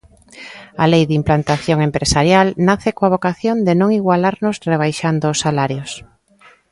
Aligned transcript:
A 0.83 0.85
Lei 0.91 1.03
de 1.09 1.17
implantación 1.21 1.77
empresarial 1.89 2.47
nace 2.67 2.89
coa 2.97 3.13
vocación 3.15 3.57
de 3.67 3.73
non 3.81 3.89
igualarnos 3.99 4.55
rebaixando 4.71 5.25
os 5.33 5.41
salarios. 5.45 5.91